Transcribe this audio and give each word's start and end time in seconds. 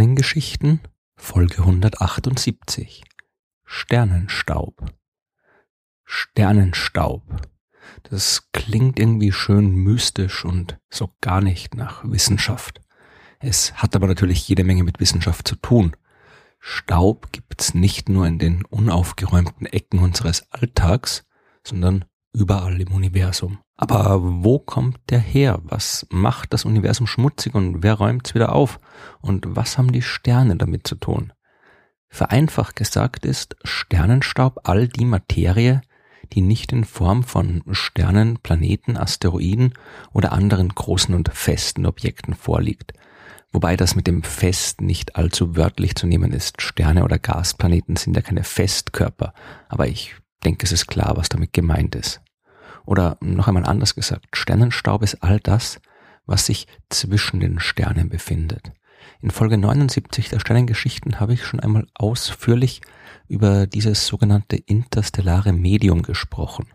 Sternengeschichten 0.00 0.80
Folge 1.14 1.58
178 1.58 3.04
Sternenstaub 3.66 4.82
Sternenstaub 6.06 7.22
Das 8.04 8.48
klingt 8.52 8.98
irgendwie 8.98 9.30
schön 9.30 9.74
mystisch 9.74 10.46
und 10.46 10.78
so 10.88 11.10
gar 11.20 11.42
nicht 11.42 11.74
nach 11.74 12.02
Wissenschaft. 12.02 12.80
Es 13.40 13.74
hat 13.74 13.94
aber 13.94 14.06
natürlich 14.06 14.48
jede 14.48 14.64
Menge 14.64 14.84
mit 14.84 15.00
Wissenschaft 15.00 15.46
zu 15.46 15.56
tun. 15.56 15.94
Staub 16.60 17.30
gibt's 17.30 17.74
nicht 17.74 18.08
nur 18.08 18.26
in 18.26 18.38
den 18.38 18.64
unaufgeräumten 18.64 19.66
Ecken 19.66 19.98
unseres 19.98 20.50
Alltags, 20.50 21.26
sondern 21.62 22.06
überall 22.32 22.80
im 22.80 22.94
Universum. 22.94 23.58
Aber 23.82 24.18
wo 24.20 24.58
kommt 24.58 24.98
der 25.08 25.20
her? 25.20 25.58
Was 25.62 26.06
macht 26.10 26.52
das 26.52 26.66
Universum 26.66 27.06
schmutzig 27.06 27.54
und 27.54 27.82
wer 27.82 27.94
räumt's 27.94 28.34
wieder 28.34 28.54
auf? 28.54 28.78
Und 29.22 29.56
was 29.56 29.78
haben 29.78 29.90
die 29.90 30.02
Sterne 30.02 30.56
damit 30.56 30.86
zu 30.86 30.96
tun? 30.96 31.32
Vereinfacht 32.10 32.76
gesagt 32.76 33.24
ist 33.24 33.56
Sternenstaub 33.64 34.68
all 34.68 34.86
die 34.86 35.06
Materie, 35.06 35.80
die 36.34 36.42
nicht 36.42 36.72
in 36.72 36.84
Form 36.84 37.22
von 37.22 37.62
Sternen, 37.70 38.36
Planeten, 38.42 38.98
Asteroiden 38.98 39.72
oder 40.12 40.32
anderen 40.32 40.68
großen 40.68 41.14
und 41.14 41.30
festen 41.32 41.86
Objekten 41.86 42.34
vorliegt. 42.34 42.92
Wobei 43.50 43.78
das 43.78 43.96
mit 43.96 44.06
dem 44.06 44.22
Fest 44.22 44.82
nicht 44.82 45.16
allzu 45.16 45.56
wörtlich 45.56 45.94
zu 45.94 46.06
nehmen 46.06 46.34
ist. 46.34 46.60
Sterne 46.60 47.02
oder 47.02 47.18
Gasplaneten 47.18 47.96
sind 47.96 48.14
ja 48.14 48.20
keine 48.20 48.44
Festkörper, 48.44 49.32
aber 49.70 49.88
ich 49.88 50.16
denke, 50.44 50.66
es 50.66 50.72
ist 50.72 50.86
klar, 50.86 51.16
was 51.16 51.30
damit 51.30 51.54
gemeint 51.54 51.94
ist. 51.94 52.20
Oder 52.84 53.18
noch 53.20 53.48
einmal 53.48 53.64
anders 53.64 53.94
gesagt, 53.94 54.36
Sternenstaub 54.36 55.02
ist 55.02 55.22
all 55.22 55.40
das, 55.40 55.80
was 56.26 56.46
sich 56.46 56.66
zwischen 56.88 57.40
den 57.40 57.60
Sternen 57.60 58.08
befindet. 58.08 58.72
In 59.22 59.30
Folge 59.30 59.58
79 59.58 60.28
der 60.28 60.40
Sternengeschichten 60.40 61.20
habe 61.20 61.34
ich 61.34 61.44
schon 61.44 61.60
einmal 61.60 61.86
ausführlich 61.94 62.80
über 63.28 63.66
dieses 63.66 64.06
sogenannte 64.06 64.56
interstellare 64.56 65.52
Medium 65.52 66.02
gesprochen. 66.02 66.68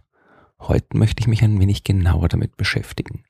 Heute 0.60 0.98
möchte 0.98 1.22
ich 1.22 1.28
mich 1.28 1.44
ein 1.44 1.60
wenig 1.60 1.84
genauer 1.84 2.30
damit 2.30 2.58
beschäftigen. 2.58 3.24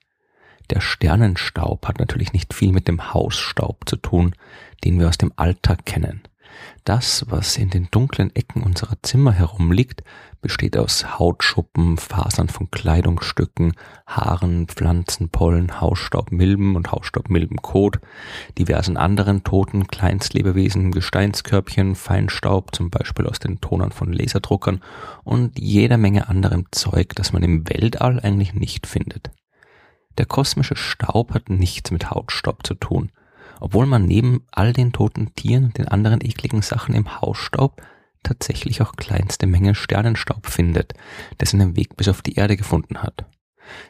Der 0.70 0.82
Sternenstaub 0.82 1.88
hat 1.88 2.00
natürlich 2.00 2.34
nicht 2.34 2.54
viel 2.54 2.72
mit 2.72 2.88
dem 2.88 3.14
Hausstaub 3.14 3.88
zu 3.88 3.98
tun, 3.98 4.36
den 4.84 5.00
wir 5.00 5.10
aus 5.10 5.18
dem 5.18 5.32
Alltag 5.36 5.86
kennen. 5.86 6.24
Das, 6.84 7.26
was 7.30 7.58
in 7.58 7.70
den 7.70 7.88
dunklen 7.92 8.36
Ecken 8.36 8.62
unserer 8.62 8.96
Zimmer 9.02 9.32
herumliegt, 9.32 10.04
besteht 10.42 10.78
aus 10.78 11.18
Hautschuppen, 11.18 11.98
Fasern 11.98 12.50
von 12.50 12.70
Kleidungsstücken, 12.70 13.74
Haaren, 14.06 14.68
Pflanzen, 14.68 15.30
Pollen, 15.30 15.82
Hausstaub, 15.82 16.32
Milben 16.32 16.76
und 16.76 16.92
Hausstaubmilbenkot, 16.92 18.00
diversen 18.60 18.96
anderen 18.96 19.44
toten 19.44 19.88
Kleinstlebewesen, 19.88 20.92
Gesteinskörbchen, 20.92 21.96
Feinstaub, 21.96 22.76
zum 22.76 22.92
Beispiel 22.92 23.26
aus 23.26 23.40
den 23.40 23.60
Tonern 23.60 23.92
von 23.92 24.14
Laserdruckern 24.14 24.84
und 25.24 25.58
jeder 25.58 25.98
Menge 25.98 26.30
anderem 26.30 26.68
Zeug, 26.70 27.16
das 27.16 27.34
man 27.34 27.42
im 27.42 27.68
Weltall 27.68 28.20
eigentlich 28.20 28.54
nicht 28.54 28.86
findet. 28.86 29.32
Der 30.20 30.28
kosmische 30.28 30.76
Staub 30.76 31.34
hat 31.34 31.50
nichts 31.50 31.90
mit 31.90 32.12
Hautstaub 32.12 32.66
zu 32.66 32.76
tun 32.76 33.12
obwohl 33.60 33.86
man 33.86 34.06
neben 34.06 34.46
all 34.52 34.74
den 34.74 34.92
toten 34.92 35.34
Tieren 35.36 35.66
und 35.66 35.78
den 35.78 35.88
anderen 35.88 36.22
ekligen 36.22 36.62
Sachen 36.62 36.96
im 36.96 37.22
Hausstaub 37.22 37.82
tatsächlich 38.24 38.82
auch 38.82 38.96
kleinste 38.96 39.48
Menge 39.48 39.76
Sternenstaub 39.76 40.48
findet, 40.48 40.94
der 41.40 41.48
seinen 41.48 41.76
Weg 41.76 41.96
bis 41.96 42.08
auf 42.08 42.22
die 42.22 42.36
Erde 42.36 42.58
gefunden 42.58 43.02
hat. 43.02 43.26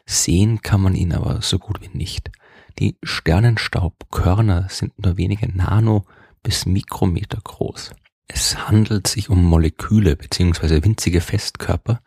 Sehen 0.05 0.61
kann 0.61 0.81
man 0.81 0.95
ihn 0.95 1.13
aber 1.13 1.41
so 1.41 1.59
gut 1.59 1.81
wie 1.81 1.97
nicht. 1.97 2.31
Die 2.79 2.97
Sternenstaubkörner 3.03 4.67
sind 4.69 4.97
nur 4.99 5.17
wenige 5.17 5.47
Nano 5.55 6.05
bis 6.43 6.65
Mikrometer 6.65 7.39
groß. 7.43 7.91
Es 8.27 8.67
handelt 8.67 9.07
sich 9.07 9.29
um 9.29 9.43
Moleküle 9.43 10.15
bzw. 10.15 10.83
winzige 10.83 11.21
Festkörper, 11.21 12.01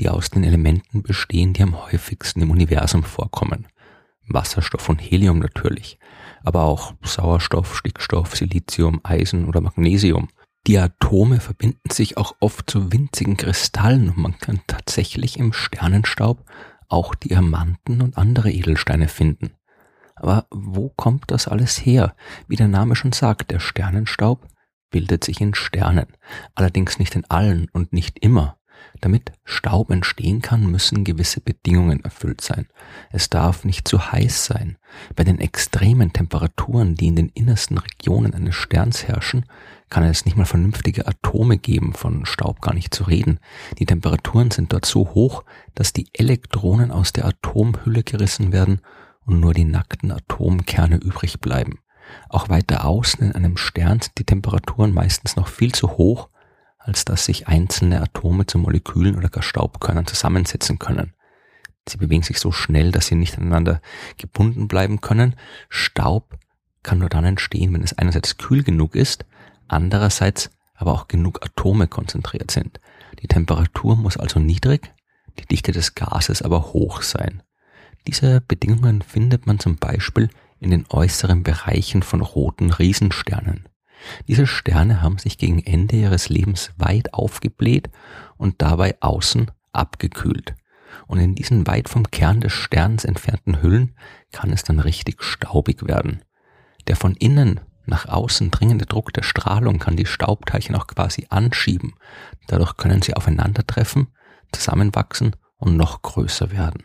die 0.00 0.08
aus 0.08 0.30
den 0.30 0.44
Elementen 0.44 1.02
bestehen, 1.02 1.52
die 1.52 1.62
am 1.62 1.84
häufigsten 1.86 2.42
im 2.42 2.50
Universum 2.50 3.04
vorkommen. 3.04 3.66
Wasserstoff 4.26 4.88
und 4.88 4.98
Helium 4.98 5.38
natürlich, 5.38 5.98
aber 6.44 6.62
auch 6.62 6.94
Sauerstoff, 7.02 7.76
Stickstoff, 7.76 8.36
Silizium, 8.36 9.00
Eisen 9.02 9.46
oder 9.46 9.60
Magnesium. 9.60 10.28
Die 10.66 10.78
Atome 10.78 11.40
verbinden 11.40 11.90
sich 11.90 12.16
auch 12.16 12.36
oft 12.40 12.70
zu 12.70 12.92
winzigen 12.92 13.36
Kristallen 13.36 14.10
und 14.10 14.18
man 14.18 14.38
kann 14.38 14.60
tatsächlich 14.66 15.38
im 15.38 15.52
Sternenstaub 15.52 16.44
auch 16.88 17.14
Diamanten 17.14 18.00
und 18.00 18.16
andere 18.16 18.50
Edelsteine 18.50 19.08
finden. 19.08 19.52
Aber 20.16 20.46
wo 20.50 20.90
kommt 20.90 21.24
das 21.30 21.48
alles 21.48 21.84
her? 21.84 22.14
Wie 22.46 22.56
der 22.56 22.68
Name 22.68 22.94
schon 22.94 23.12
sagt, 23.12 23.50
der 23.50 23.58
Sternenstaub 23.58 24.46
bildet 24.90 25.24
sich 25.24 25.40
in 25.40 25.54
Sternen, 25.54 26.06
allerdings 26.54 26.98
nicht 26.98 27.16
in 27.16 27.28
allen 27.28 27.68
und 27.72 27.92
nicht 27.92 28.20
immer. 28.20 28.56
Damit 29.04 29.32
Staub 29.44 29.90
entstehen 29.90 30.40
kann, 30.40 30.64
müssen 30.64 31.04
gewisse 31.04 31.42
Bedingungen 31.42 32.02
erfüllt 32.02 32.40
sein. 32.40 32.68
Es 33.12 33.28
darf 33.28 33.62
nicht 33.66 33.86
zu 33.86 34.10
heiß 34.10 34.46
sein. 34.46 34.78
Bei 35.14 35.24
den 35.24 35.40
extremen 35.40 36.14
Temperaturen, 36.14 36.94
die 36.94 37.08
in 37.08 37.14
den 37.14 37.28
innersten 37.28 37.76
Regionen 37.76 38.32
eines 38.32 38.54
Sterns 38.54 39.06
herrschen, 39.06 39.44
kann 39.90 40.04
es 40.04 40.24
nicht 40.24 40.38
mal 40.38 40.46
vernünftige 40.46 41.06
Atome 41.06 41.58
geben, 41.58 41.92
von 41.92 42.24
Staub 42.24 42.62
gar 42.62 42.72
nicht 42.72 42.94
zu 42.94 43.04
reden. 43.04 43.40
Die 43.78 43.84
Temperaturen 43.84 44.50
sind 44.50 44.72
dort 44.72 44.86
so 44.86 45.10
hoch, 45.10 45.44
dass 45.74 45.92
die 45.92 46.08
Elektronen 46.14 46.90
aus 46.90 47.12
der 47.12 47.26
Atomhülle 47.26 48.04
gerissen 48.04 48.52
werden 48.52 48.80
und 49.26 49.38
nur 49.38 49.52
die 49.52 49.66
nackten 49.66 50.12
Atomkerne 50.12 50.96
übrig 50.96 51.40
bleiben. 51.40 51.78
Auch 52.30 52.48
weiter 52.48 52.86
außen 52.86 53.20
in 53.22 53.32
einem 53.32 53.58
Stern 53.58 54.00
sind 54.00 54.16
die 54.16 54.24
Temperaturen 54.24 54.94
meistens 54.94 55.36
noch 55.36 55.48
viel 55.48 55.72
zu 55.72 55.90
hoch, 55.98 56.30
als 56.84 57.04
dass 57.04 57.24
sich 57.24 57.48
einzelne 57.48 58.02
Atome 58.02 58.46
zu 58.46 58.58
Molekülen 58.58 59.16
oder 59.16 59.30
gar 59.30 59.42
Staubkörnern 59.42 60.06
zusammensetzen 60.06 60.78
können. 60.78 61.14
Sie 61.88 61.96
bewegen 61.96 62.22
sich 62.22 62.38
so 62.38 62.52
schnell, 62.52 62.92
dass 62.92 63.06
sie 63.06 63.14
nicht 63.14 63.36
aneinander 63.38 63.80
gebunden 64.18 64.68
bleiben 64.68 65.00
können. 65.00 65.34
Staub 65.68 66.38
kann 66.82 66.98
nur 66.98 67.08
dann 67.08 67.24
entstehen, 67.24 67.72
wenn 67.72 67.82
es 67.82 67.96
einerseits 67.96 68.36
kühl 68.36 68.62
genug 68.62 68.94
ist, 68.94 69.24
andererseits 69.66 70.50
aber 70.74 70.92
auch 70.92 71.08
genug 71.08 71.44
Atome 71.44 71.88
konzentriert 71.88 72.50
sind. 72.50 72.80
Die 73.20 73.28
Temperatur 73.28 73.96
muss 73.96 74.16
also 74.16 74.38
niedrig, 74.38 74.92
die 75.38 75.46
Dichte 75.46 75.72
des 75.72 75.94
Gases 75.94 76.42
aber 76.42 76.72
hoch 76.72 77.02
sein. 77.02 77.42
Diese 78.06 78.42
Bedingungen 78.42 79.00
findet 79.00 79.46
man 79.46 79.58
zum 79.58 79.76
Beispiel 79.76 80.28
in 80.60 80.70
den 80.70 80.84
äußeren 80.90 81.42
Bereichen 81.42 82.02
von 82.02 82.20
roten 82.20 82.70
Riesensternen. 82.70 83.68
Diese 84.28 84.46
Sterne 84.46 85.02
haben 85.02 85.18
sich 85.18 85.38
gegen 85.38 85.60
Ende 85.60 85.96
ihres 85.96 86.28
Lebens 86.28 86.72
weit 86.76 87.14
aufgebläht 87.14 87.90
und 88.36 88.60
dabei 88.62 88.96
außen 89.00 89.50
abgekühlt. 89.72 90.54
Und 91.06 91.18
in 91.18 91.34
diesen 91.34 91.66
weit 91.66 91.88
vom 91.88 92.10
Kern 92.10 92.40
des 92.40 92.52
Sterns 92.52 93.04
entfernten 93.04 93.62
Hüllen 93.62 93.96
kann 94.32 94.50
es 94.50 94.62
dann 94.62 94.78
richtig 94.78 95.22
staubig 95.22 95.86
werden. 95.86 96.22
Der 96.86 96.96
von 96.96 97.14
innen 97.14 97.60
nach 97.86 98.06
außen 98.06 98.50
dringende 98.50 98.86
Druck 98.86 99.12
der 99.12 99.22
Strahlung 99.22 99.78
kann 99.78 99.96
die 99.96 100.06
Staubteilchen 100.06 100.74
auch 100.74 100.86
quasi 100.86 101.26
anschieben. 101.28 101.94
Dadurch 102.46 102.76
können 102.76 103.02
sie 103.02 103.14
aufeinandertreffen, 103.14 104.08
zusammenwachsen 104.52 105.36
und 105.56 105.76
noch 105.76 106.02
größer 106.02 106.50
werden. 106.50 106.84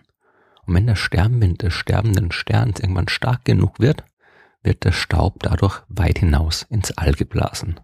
Und 0.65 0.73
wenn 0.75 0.87
der 0.87 0.95
Sternwind 0.95 1.61
des 1.61 1.73
sterbenden 1.73 2.31
Sterns 2.31 2.79
irgendwann 2.79 3.07
stark 3.07 3.45
genug 3.45 3.79
wird, 3.79 4.03
wird 4.69 4.85
der 4.85 4.93
Staub 4.93 5.41
dadurch 5.41 5.81
weit 5.89 6.19
hinaus 6.19 6.65
ins 6.69 6.91
All 6.91 7.11
geblasen. 7.11 7.79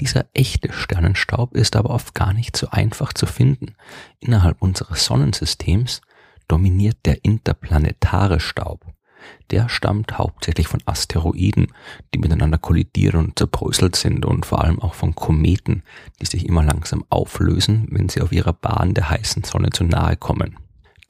Dieser 0.00 0.24
echte 0.32 0.72
Sternenstaub 0.72 1.54
ist 1.54 1.76
aber 1.76 1.90
oft 1.90 2.14
gar 2.14 2.32
nicht 2.32 2.56
so 2.56 2.68
einfach 2.70 3.12
zu 3.12 3.26
finden. 3.26 3.76
Innerhalb 4.18 4.60
unseres 4.60 5.04
Sonnensystems 5.04 6.00
dominiert 6.48 6.96
der 7.04 7.24
interplanetare 7.24 8.40
Staub. 8.40 8.86
Der 9.50 9.68
stammt 9.68 10.18
hauptsächlich 10.18 10.66
von 10.66 10.80
Asteroiden, 10.86 11.68
die 12.12 12.18
miteinander 12.18 12.58
kollidieren 12.58 13.26
und 13.26 13.38
zerbröselt 13.38 13.94
sind 13.94 14.24
und 14.24 14.46
vor 14.46 14.64
allem 14.64 14.80
auch 14.80 14.94
von 14.94 15.14
Kometen, 15.14 15.84
die 16.20 16.26
sich 16.26 16.46
immer 16.46 16.64
langsam 16.64 17.04
auflösen, 17.10 17.86
wenn 17.90 18.08
sie 18.08 18.22
auf 18.22 18.32
ihrer 18.32 18.54
Bahn 18.54 18.94
der 18.94 19.10
heißen 19.10 19.44
Sonne 19.44 19.70
zu 19.70 19.84
nahe 19.84 20.16
kommen. 20.16 20.56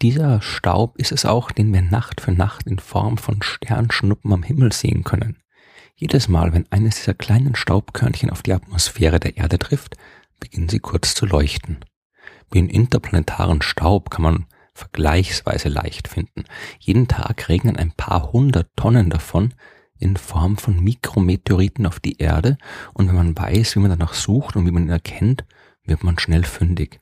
Dieser 0.03 0.43
Staub 0.43 0.99
ist 0.99 1.13
es 1.13 1.25
auch, 1.25 1.53
den 1.53 1.73
wir 1.73 1.81
Nacht 1.81 2.21
für 2.21 2.33
Nacht 2.33 2.67
in 2.67 2.81
Form 2.81 3.19
von 3.19 3.41
Sternschnuppen 3.41 4.33
am 4.33 4.43
Himmel 4.43 4.73
sehen 4.73 5.05
können. 5.05 5.37
Jedes 5.95 6.27
Mal, 6.27 6.53
wenn 6.53 6.67
eines 6.73 6.97
dieser 6.97 7.15
kleinen 7.15 7.55
Staubkörnchen 7.55 8.29
auf 8.29 8.43
die 8.43 8.53
Atmosphäre 8.53 9.21
der 9.21 9.37
Erde 9.37 9.61
trifft, 9.61 9.97
beginnen 10.41 10.69
sie 10.69 10.81
kurz 10.81 11.15
zu 11.15 11.25
leuchten. 11.25 11.85
Einen 12.53 12.69
interplanetaren 12.69 13.63
Staub 13.63 14.11
kann 14.11 14.23
man 14.23 14.47
vergleichsweise 14.75 15.69
leicht 15.69 16.09
finden. 16.09 16.47
Jeden 16.81 17.07
Tag 17.07 17.49
regnen 17.49 17.77
ein 17.77 17.93
paar 17.93 18.33
hundert 18.33 18.75
Tonnen 18.75 19.09
davon 19.09 19.55
in 20.01 20.17
Form 20.17 20.57
von 20.57 20.83
Mikrometeoriten 20.83 21.87
auf 21.87 22.01
die 22.01 22.19
Erde 22.19 22.59
und 22.93 23.07
wenn 23.07 23.15
man 23.15 23.39
weiß, 23.39 23.77
wie 23.77 23.81
man 23.81 23.91
danach 23.91 24.15
sucht 24.15 24.57
und 24.57 24.67
wie 24.67 24.73
man 24.73 24.83
ihn 24.83 24.91
erkennt, 24.91 25.45
wird 25.85 26.03
man 26.03 26.19
schnell 26.19 26.43
fündig. 26.43 27.02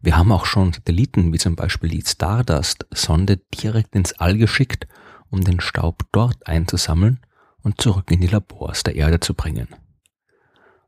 Wir 0.00 0.16
haben 0.16 0.32
auch 0.32 0.46
schon 0.46 0.72
Satelliten 0.72 1.32
wie 1.32 1.38
zum 1.38 1.56
Beispiel 1.56 1.90
die 1.90 2.04
Stardust-Sonde 2.06 3.38
direkt 3.62 3.94
ins 3.94 4.12
All 4.14 4.36
geschickt, 4.36 4.86
um 5.30 5.42
den 5.42 5.60
Staub 5.60 6.04
dort 6.12 6.46
einzusammeln 6.46 7.20
und 7.62 7.80
zurück 7.80 8.10
in 8.10 8.20
die 8.20 8.26
Labors 8.26 8.82
der 8.82 8.96
Erde 8.96 9.20
zu 9.20 9.34
bringen. 9.34 9.68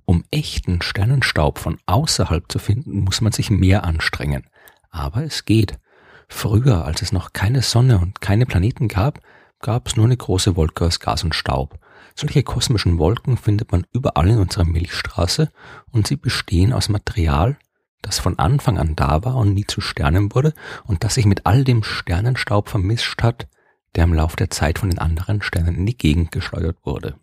Um 0.04 0.24
echten 0.30 0.82
Sternenstaub 0.82 1.58
von 1.58 1.78
außerhalb 1.86 2.50
zu 2.50 2.58
finden, 2.58 3.00
muss 3.00 3.20
man 3.20 3.32
sich 3.32 3.50
mehr 3.50 3.84
anstrengen. 3.84 4.44
Aber 4.90 5.24
es 5.24 5.44
geht. 5.44 5.78
Früher, 6.28 6.84
als 6.84 7.02
es 7.02 7.12
noch 7.12 7.32
keine 7.32 7.62
Sonne 7.62 7.98
und 7.98 8.20
keine 8.20 8.46
Planeten 8.46 8.88
gab, 8.88 9.20
gab 9.60 9.86
es 9.86 9.96
nur 9.96 10.06
eine 10.06 10.16
große 10.16 10.56
Wolke 10.56 10.86
aus 10.86 10.98
Gas 10.98 11.24
und 11.24 11.34
Staub. 11.34 11.78
Solche 12.14 12.42
kosmischen 12.42 12.98
Wolken 12.98 13.36
findet 13.36 13.72
man 13.72 13.86
überall 13.92 14.28
in 14.28 14.38
unserer 14.38 14.64
Milchstraße 14.64 15.50
und 15.90 16.06
sie 16.06 16.16
bestehen 16.16 16.72
aus 16.72 16.88
Material, 16.88 17.56
das 18.02 18.18
von 18.18 18.38
Anfang 18.38 18.78
an 18.78 18.96
da 18.96 19.24
war 19.24 19.36
und 19.36 19.54
nie 19.54 19.66
zu 19.66 19.80
Sternen 19.80 20.34
wurde 20.34 20.52
und 20.84 21.04
das 21.04 21.14
sich 21.14 21.24
mit 21.24 21.46
all 21.46 21.64
dem 21.64 21.82
Sternenstaub 21.82 22.68
vermischt 22.68 23.22
hat, 23.22 23.48
der 23.94 24.04
im 24.04 24.14
Lauf 24.14 24.36
der 24.36 24.50
Zeit 24.50 24.78
von 24.78 24.90
den 24.90 24.98
anderen 24.98 25.42
Sternen 25.42 25.76
in 25.76 25.86
die 25.86 25.96
Gegend 25.96 26.32
geschleudert 26.32 26.78
wurde. 26.84 27.16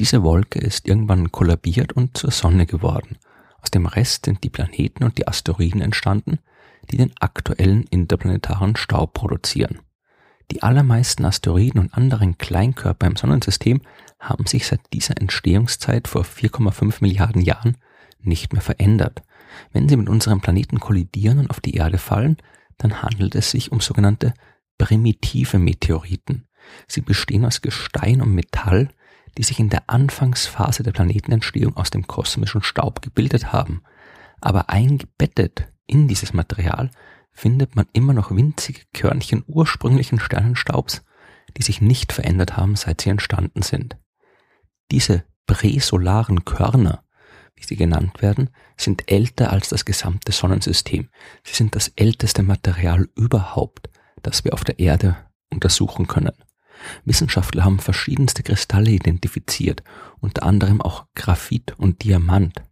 Diese 0.00 0.22
Wolke 0.22 0.58
ist 0.58 0.88
irgendwann 0.88 1.30
kollabiert 1.30 1.92
und 1.92 2.16
zur 2.16 2.30
Sonne 2.30 2.66
geworden. 2.66 3.18
Aus 3.60 3.70
dem 3.70 3.86
Rest 3.86 4.24
sind 4.24 4.42
die 4.42 4.50
Planeten 4.50 5.04
und 5.04 5.18
die 5.18 5.28
Asteroiden 5.28 5.80
entstanden, 5.80 6.38
die 6.90 6.96
den 6.96 7.12
aktuellen 7.20 7.84
interplanetaren 7.84 8.74
Staub 8.76 9.14
produzieren. 9.14 9.80
Die 10.50 10.62
allermeisten 10.62 11.24
Asteroiden 11.24 11.80
und 11.80 11.94
anderen 11.94 12.36
Kleinkörper 12.36 13.06
im 13.06 13.16
Sonnensystem 13.16 13.80
haben 14.18 14.46
sich 14.46 14.66
seit 14.66 14.80
dieser 14.92 15.16
Entstehungszeit 15.20 16.08
vor 16.08 16.22
4,5 16.24 16.96
Milliarden 17.00 17.42
Jahren 17.42 17.76
nicht 18.20 18.52
mehr 18.52 18.62
verändert. 18.62 19.22
Wenn 19.72 19.88
sie 19.88 19.96
mit 19.96 20.08
unserem 20.08 20.40
Planeten 20.40 20.80
kollidieren 20.80 21.38
und 21.38 21.50
auf 21.50 21.60
die 21.60 21.74
Erde 21.74 21.98
fallen, 21.98 22.36
dann 22.78 23.02
handelt 23.02 23.34
es 23.34 23.50
sich 23.50 23.72
um 23.72 23.80
sogenannte 23.80 24.34
primitive 24.78 25.58
Meteoriten. 25.58 26.46
Sie 26.86 27.00
bestehen 27.00 27.44
aus 27.44 27.60
Gestein 27.60 28.20
und 28.20 28.34
Metall, 28.34 28.88
die 29.38 29.42
sich 29.42 29.58
in 29.58 29.70
der 29.70 29.88
Anfangsphase 29.88 30.82
der 30.82 30.92
Planetenentstehung 30.92 31.76
aus 31.76 31.90
dem 31.90 32.06
kosmischen 32.06 32.62
Staub 32.62 33.02
gebildet 33.02 33.52
haben. 33.52 33.82
Aber 34.40 34.68
eingebettet 34.70 35.68
in 35.86 36.08
dieses 36.08 36.32
Material 36.32 36.90
findet 37.32 37.76
man 37.76 37.86
immer 37.92 38.12
noch 38.12 38.30
winzige 38.30 38.82
Körnchen 38.92 39.44
ursprünglichen 39.46 40.20
Sternenstaubs, 40.20 41.02
die 41.56 41.62
sich 41.62 41.80
nicht 41.80 42.12
verändert 42.12 42.56
haben, 42.56 42.76
seit 42.76 43.00
sie 43.00 43.10
entstanden 43.10 43.62
sind. 43.62 43.96
Diese 44.90 45.24
präsolaren 45.46 46.44
Körner, 46.44 47.01
wie 47.62 47.66
sie 47.66 47.76
genannt 47.76 48.20
werden, 48.20 48.50
sind 48.76 49.10
älter 49.10 49.52
als 49.52 49.68
das 49.68 49.84
gesamte 49.84 50.32
Sonnensystem. 50.32 51.08
Sie 51.44 51.54
sind 51.54 51.74
das 51.74 51.88
älteste 51.96 52.42
Material 52.42 53.08
überhaupt, 53.16 53.88
das 54.22 54.44
wir 54.44 54.52
auf 54.52 54.64
der 54.64 54.78
Erde 54.78 55.16
untersuchen 55.50 56.06
können. 56.06 56.32
Wissenschaftler 57.04 57.64
haben 57.64 57.78
verschiedenste 57.78 58.42
Kristalle 58.42 58.90
identifiziert, 58.90 59.82
unter 60.20 60.42
anderem 60.42 60.80
auch 60.80 61.06
Graphit 61.14 61.74
und 61.78 62.02
Diamant. 62.02 62.62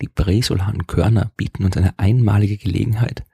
Die 0.00 0.08
präsolaren 0.08 0.86
Körner 0.86 1.30
bieten 1.36 1.64
uns 1.64 1.76
eine 1.76 1.98
einmalige 1.98 2.56
Gelegenheit, 2.56 3.24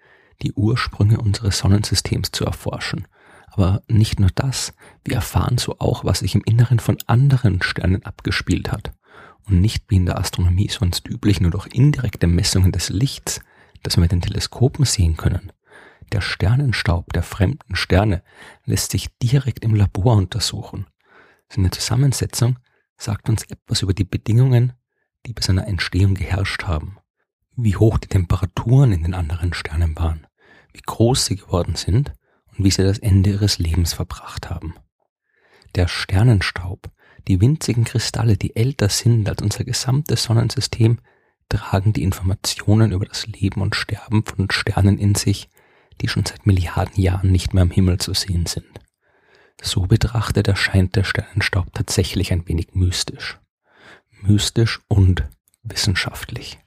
die 0.42 0.52
Ursprünge 0.52 1.18
unseres 1.20 1.58
Sonnensystems 1.58 2.32
zu 2.32 2.44
erforschen. 2.44 3.06
Aber 3.52 3.82
nicht 3.88 4.18
nur 4.18 4.30
das, 4.34 4.74
wir 5.04 5.14
erfahren 5.14 5.58
so 5.58 5.76
auch, 5.78 6.04
was 6.04 6.18
sich 6.18 6.34
im 6.34 6.42
Inneren 6.44 6.80
von 6.80 6.98
anderen 7.06 7.62
Sternen 7.62 8.04
abgespielt 8.04 8.72
hat. 8.72 8.92
Und 9.46 9.60
nicht 9.60 9.84
wie 9.88 9.96
in 9.96 10.06
der 10.06 10.18
Astronomie 10.18 10.68
sonst 10.68 11.08
üblich 11.08 11.40
nur 11.40 11.50
durch 11.50 11.68
indirekte 11.68 12.26
Messungen 12.26 12.72
des 12.72 12.88
Lichts, 12.88 13.40
das 13.82 13.96
wir 13.96 14.02
mit 14.02 14.12
den 14.12 14.20
Teleskopen 14.20 14.84
sehen 14.84 15.16
können. 15.16 15.52
Der 16.12 16.20
Sternenstaub 16.20 17.12
der 17.12 17.22
fremden 17.22 17.76
Sterne 17.76 18.22
lässt 18.64 18.90
sich 18.92 19.08
direkt 19.18 19.64
im 19.64 19.74
Labor 19.74 20.16
untersuchen. 20.16 20.86
Seine 21.48 21.70
Zusammensetzung 21.70 22.58
sagt 22.96 23.28
uns 23.28 23.44
etwas 23.44 23.82
über 23.82 23.94
die 23.94 24.04
Bedingungen, 24.04 24.72
die 25.26 25.32
bei 25.32 25.42
seiner 25.42 25.66
Entstehung 25.66 26.14
geherrscht 26.14 26.64
haben 26.64 26.98
wie 27.56 27.76
hoch 27.76 27.98
die 27.98 28.08
Temperaturen 28.08 28.92
in 28.92 29.02
den 29.02 29.14
anderen 29.14 29.54
Sternen 29.54 29.96
waren, 29.96 30.26
wie 30.72 30.82
groß 30.84 31.24
sie 31.24 31.36
geworden 31.36 31.74
sind 31.74 32.12
und 32.48 32.64
wie 32.64 32.70
sie 32.70 32.84
das 32.84 32.98
Ende 32.98 33.30
ihres 33.30 33.58
Lebens 33.58 33.94
verbracht 33.94 34.50
haben. 34.50 34.74
Der 35.74 35.88
Sternenstaub, 35.88 36.90
die 37.28 37.40
winzigen 37.40 37.84
Kristalle, 37.84 38.36
die 38.36 38.54
älter 38.54 38.88
sind 38.88 39.28
als 39.28 39.42
unser 39.42 39.64
gesamtes 39.64 40.22
Sonnensystem, 40.24 40.98
tragen 41.48 41.92
die 41.92 42.02
Informationen 42.02 42.92
über 42.92 43.06
das 43.06 43.26
Leben 43.26 43.62
und 43.62 43.76
Sterben 43.76 44.24
von 44.24 44.50
Sternen 44.50 44.98
in 44.98 45.14
sich, 45.14 45.48
die 46.00 46.08
schon 46.08 46.24
seit 46.24 46.46
Milliarden 46.46 47.00
Jahren 47.00 47.32
nicht 47.32 47.54
mehr 47.54 47.62
am 47.62 47.70
Himmel 47.70 47.98
zu 47.98 48.14
sehen 48.14 48.46
sind. 48.46 48.66
So 49.62 49.82
betrachtet 49.82 50.48
erscheint 50.48 50.96
der 50.96 51.04
Sternenstaub 51.04 51.72
tatsächlich 51.72 52.32
ein 52.32 52.46
wenig 52.46 52.74
mystisch. 52.74 53.38
Mystisch 54.20 54.80
und 54.88 55.24
wissenschaftlich. 55.62 56.58